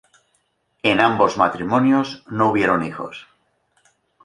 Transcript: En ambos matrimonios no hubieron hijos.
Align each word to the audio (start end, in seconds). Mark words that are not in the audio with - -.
En 0.81 0.99
ambos 0.99 1.37
matrimonios 1.37 2.23
no 2.25 2.49
hubieron 2.49 2.81
hijos. 2.83 3.27